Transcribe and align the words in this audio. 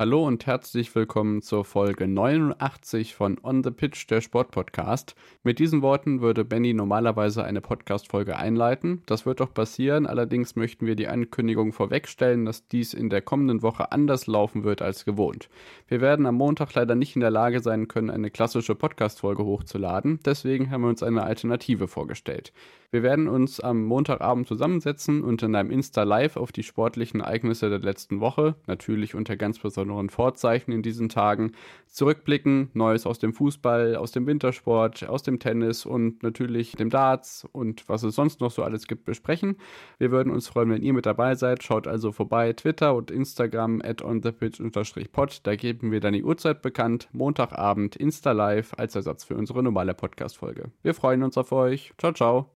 Hallo 0.00 0.26
und 0.26 0.46
herzlich 0.46 0.94
willkommen 0.94 1.42
zur 1.42 1.62
Folge 1.62 2.08
89 2.08 3.14
von 3.14 3.36
On 3.42 3.62
the 3.62 3.70
Pitch, 3.70 4.08
der 4.08 4.22
Sportpodcast. 4.22 5.14
Mit 5.42 5.58
diesen 5.58 5.82
Worten 5.82 6.22
würde 6.22 6.42
Benny 6.42 6.72
normalerweise 6.72 7.44
eine 7.44 7.60
Podcast-Folge 7.60 8.38
einleiten. 8.38 9.02
Das 9.04 9.26
wird 9.26 9.40
doch 9.40 9.52
passieren, 9.52 10.06
allerdings 10.06 10.56
möchten 10.56 10.86
wir 10.86 10.96
die 10.96 11.06
Ankündigung 11.06 11.74
vorwegstellen, 11.74 12.46
dass 12.46 12.66
dies 12.66 12.94
in 12.94 13.10
der 13.10 13.20
kommenden 13.20 13.60
Woche 13.60 13.92
anders 13.92 14.26
laufen 14.26 14.64
wird 14.64 14.80
als 14.80 15.04
gewohnt. 15.04 15.50
Wir 15.86 16.00
werden 16.00 16.24
am 16.24 16.36
Montag 16.36 16.72
leider 16.72 16.94
nicht 16.94 17.14
in 17.14 17.20
der 17.20 17.30
Lage 17.30 17.60
sein 17.60 17.86
können, 17.86 18.08
eine 18.08 18.30
klassische 18.30 18.74
Podcast-Folge 18.74 19.44
hochzuladen, 19.44 20.18
deswegen 20.24 20.70
haben 20.70 20.80
wir 20.80 20.88
uns 20.88 21.02
eine 21.02 21.24
Alternative 21.24 21.88
vorgestellt. 21.88 22.54
Wir 22.90 23.02
werden 23.04 23.28
uns 23.28 23.60
am 23.60 23.84
Montagabend 23.84 24.48
zusammensetzen 24.48 25.22
und 25.22 25.42
in 25.42 25.54
einem 25.54 25.70
Insta-Live 25.70 26.36
auf 26.36 26.50
die 26.52 26.64
sportlichen 26.64 27.20
Ereignisse 27.20 27.68
der 27.68 27.78
letzten 27.78 28.18
Woche, 28.18 28.56
natürlich 28.66 29.14
unter 29.14 29.36
ganz 29.36 29.60
besonderen 29.60 29.89
Vorzeichen 30.08 30.72
in 30.72 30.82
diesen 30.82 31.08
Tagen, 31.08 31.52
zurückblicken, 31.88 32.70
Neues 32.72 33.06
aus 33.06 33.18
dem 33.18 33.32
Fußball, 33.32 33.96
aus 33.96 34.12
dem 34.12 34.26
Wintersport, 34.26 35.08
aus 35.08 35.22
dem 35.22 35.38
Tennis 35.38 35.84
und 35.84 36.22
natürlich 36.22 36.72
dem 36.72 36.90
Darts 36.90 37.46
und 37.52 37.88
was 37.88 38.02
es 38.02 38.14
sonst 38.14 38.40
noch 38.40 38.50
so 38.50 38.62
alles 38.62 38.86
gibt, 38.86 39.04
besprechen. 39.04 39.56
Wir 39.98 40.10
würden 40.10 40.32
uns 40.32 40.48
freuen, 40.48 40.70
wenn 40.70 40.82
ihr 40.82 40.92
mit 40.92 41.06
dabei 41.06 41.34
seid. 41.34 41.62
Schaut 41.62 41.86
also 41.86 42.12
vorbei, 42.12 42.52
Twitter 42.52 42.94
und 42.94 43.10
Instagram 43.10 43.82
at 43.84 44.02
onthepitch-pod. 44.02 45.40
Da 45.42 45.56
geben 45.56 45.90
wir 45.90 46.00
dann 46.00 46.12
die 46.12 46.24
Uhrzeit 46.24 46.62
bekannt. 46.62 47.08
Montagabend 47.12 47.96
Insta-Live 47.96 48.72
als 48.76 48.94
Ersatz 48.94 49.24
für 49.24 49.36
unsere 49.36 49.62
normale 49.62 49.94
Podcast-Folge. 49.94 50.70
Wir 50.82 50.94
freuen 50.94 51.22
uns 51.22 51.36
auf 51.36 51.52
euch. 51.52 51.92
Ciao, 51.98 52.12
ciao. 52.12 52.50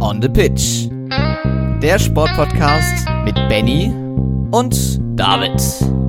On 0.00 0.20
the 0.20 0.28
Pitch. 0.28 0.91
Der 1.82 1.98
Sportpodcast 1.98 3.06
mit 3.24 3.34
Benny 3.48 3.92
und 4.50 5.00
David. 5.16 6.01